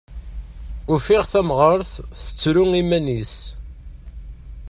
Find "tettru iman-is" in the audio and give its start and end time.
2.23-3.33